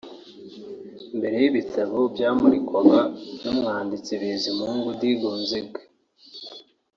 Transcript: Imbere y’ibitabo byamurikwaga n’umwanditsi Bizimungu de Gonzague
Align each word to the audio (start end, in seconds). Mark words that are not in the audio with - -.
Imbere 1.13 1.35
y’ibitabo 1.43 1.97
byamurikwaga 2.13 2.99
n’umwanditsi 3.41 4.11
Bizimungu 4.21 4.89
de 4.99 5.09
Gonzague 5.21 5.81